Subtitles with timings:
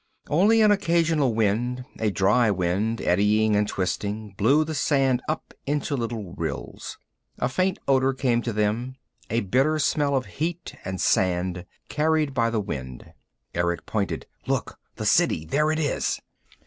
[0.31, 5.95] Only an occasional wind, a dry wind eddying and twisting, blew the sand up into
[5.95, 6.97] little rills.
[7.37, 8.95] A faint odor came to them,
[9.29, 13.13] a bitter smell of heat and sand, carried by the wind.
[13.53, 14.25] Erick pointed.
[14.47, 14.79] "Look.
[14.95, 16.19] The City There it is."